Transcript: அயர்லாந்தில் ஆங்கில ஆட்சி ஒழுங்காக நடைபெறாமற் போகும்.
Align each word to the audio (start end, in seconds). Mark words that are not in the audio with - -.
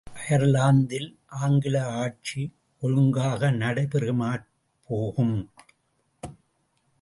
அயர்லாந்தில் 0.07 1.17
ஆங்கில 1.27 1.75
ஆட்சி 1.95 2.53
ஒழுங்காக 2.81 3.51
நடைபெறாமற் 3.51 4.47
போகும். 4.89 5.49